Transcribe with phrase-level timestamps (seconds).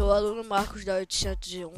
[0.00, 1.74] Sou o aluno Marcos da 801.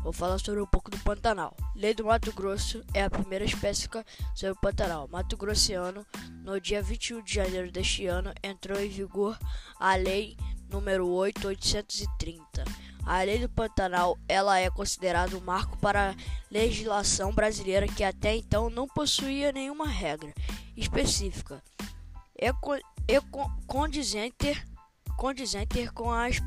[0.00, 1.56] Vou falar sobre um pouco do Pantanal.
[1.74, 5.08] Lei do Mato Grosso é a primeira específica sobre o Pantanal.
[5.08, 6.06] Mato Grosseano,
[6.44, 9.36] no dia 21 de janeiro deste ano, entrou em vigor
[9.80, 10.36] a Lei
[10.70, 12.64] número 8830.
[13.04, 16.14] A Lei do Pantanal ela é considerada um marco para a
[16.48, 20.32] legislação brasileira que até então não possuía nenhuma regra
[20.76, 21.60] específica.
[22.40, 23.20] É, é
[23.66, 24.64] condizente,
[25.16, 26.38] condizente com as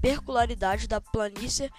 [0.00, 1.70] peculiaridades da planície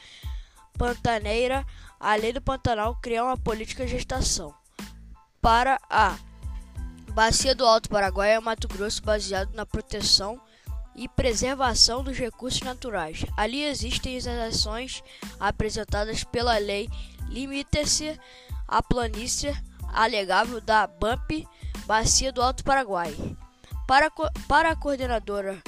[0.77, 1.65] pantaneira,
[1.99, 4.53] a lei do Pantanal cria uma política de gestação
[5.41, 6.17] para a
[7.13, 10.39] Bacia do Alto Paraguai e Mato Grosso baseado na proteção
[10.95, 13.25] e preservação dos recursos naturais.
[13.35, 15.03] Ali existem as ações
[15.39, 16.89] apresentadas pela lei
[17.29, 18.19] limita-se
[18.67, 19.55] à planície
[19.93, 21.47] alegável da BAMP
[21.85, 23.15] Bacia do Alto Paraguai.
[23.87, 24.11] Para,
[24.47, 25.61] para a coordenadora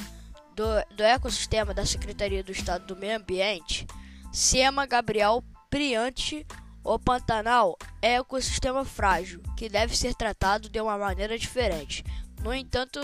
[0.62, 3.88] do, do ecossistema da Secretaria do Estado do Meio Ambiente,
[4.32, 6.46] SEMA Gabriel Priante,
[6.84, 12.04] o Pantanal é ecossistema frágil que deve ser tratado de uma maneira diferente.
[12.44, 13.00] No entanto,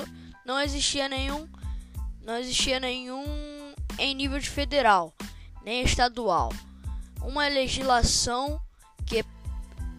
[0.46, 1.50] não existia nenhum,
[2.22, 3.26] não existia nenhum
[3.98, 5.14] em nível de federal
[5.64, 6.52] nem estadual
[7.22, 8.62] uma legislação
[9.06, 9.26] que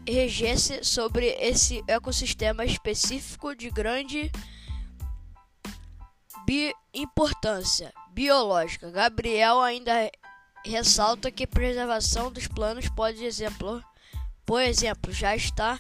[0.06, 4.31] regesse sobre esse ecossistema específico de grande
[6.48, 8.91] bi importância biológica.
[8.91, 10.10] Gabriel ainda
[10.64, 13.84] ressalta que preservação dos planos pode exemplo,
[14.46, 15.78] por exemplo, já está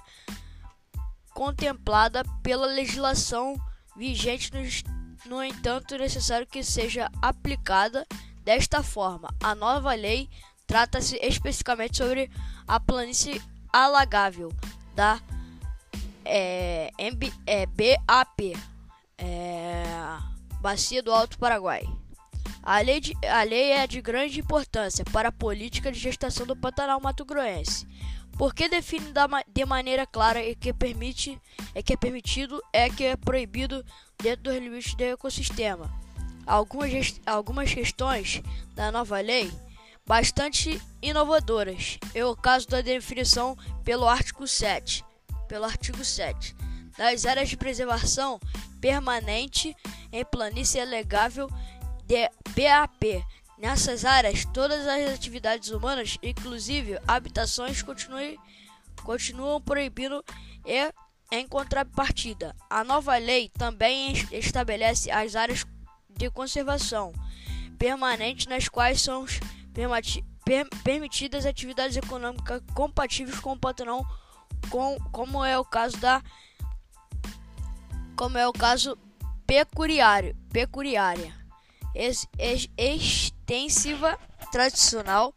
[1.30, 3.56] contemplada pela legislação
[3.96, 8.06] vigente, no, no entanto, é necessário que seja aplicada
[8.44, 9.34] desta forma.
[9.42, 10.28] A nova lei
[10.66, 12.30] trata-se especificamente sobre
[12.66, 13.40] a planície
[13.72, 14.52] alagável
[14.94, 15.18] da
[16.26, 18.54] é, MB, é, BAP.
[19.16, 19.47] É,
[20.60, 21.82] Bacia do Alto Paraguai.
[22.62, 26.56] A lei, de, a lei é de grande importância para a política de gestação do
[26.56, 27.86] Pantanal Mato Groense,
[28.36, 31.40] porque define da, de maneira clara e que permite
[31.74, 33.84] é que é permitido é que é proibido
[34.20, 35.90] dentro dos limites do ecossistema.
[36.46, 38.42] Algumas, algumas questões
[38.74, 39.50] da nova lei
[40.06, 45.04] bastante inovadoras é o caso da definição pelo artigo 7,
[45.46, 46.67] pelo artigo 7
[46.98, 48.40] das áreas de preservação
[48.80, 49.74] permanente
[50.12, 51.48] em planície legável
[52.04, 53.24] de BAP.
[53.56, 58.36] Nessas áreas, todas as atividades humanas, inclusive habitações, continuam,
[59.02, 60.24] continuam proibindo
[60.64, 60.92] e
[61.30, 62.54] em contrapartida.
[62.68, 65.64] A nova lei também estabelece as áreas
[66.10, 67.12] de conservação
[67.78, 69.24] permanente nas quais são
[70.82, 74.04] permitidas atividades econômicas compatíveis com o Pantanal,
[74.70, 76.22] com, como é o caso da
[78.18, 78.98] como é o caso
[79.46, 81.32] pecuário, pecuária,
[81.94, 84.18] ex, ex, extensiva,
[84.50, 85.32] tradicional,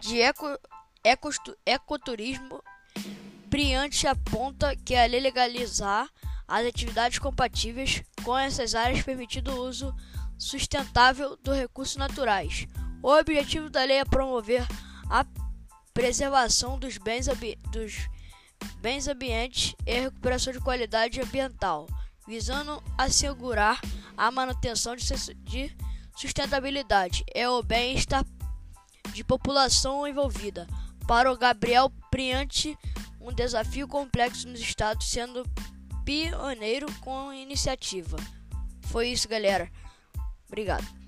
[0.00, 0.46] de eco,
[1.04, 1.28] eco,
[1.66, 2.62] ecoturismo.
[3.50, 6.08] Priante aponta que a lei legalizar
[6.48, 9.94] as atividades compatíveis com essas áreas permitindo o uso
[10.38, 12.66] sustentável dos recursos naturais.
[13.02, 14.66] O objetivo da lei é promover
[15.10, 15.24] a
[15.92, 17.26] preservação dos bens,
[17.70, 18.08] dos
[18.80, 21.86] bens ambientes e a recuperação de qualidade ambiental
[22.26, 23.80] visando assegurar
[24.16, 25.76] a manutenção de
[26.16, 28.24] sustentabilidade e o bem-estar
[29.12, 30.66] de população envolvida.
[31.06, 32.76] Para o Gabriel Priante,
[33.20, 35.44] um desafio complexo nos estados, sendo
[36.04, 38.16] pioneiro com iniciativa.
[38.82, 39.70] Foi isso, galera.
[40.48, 41.05] Obrigado.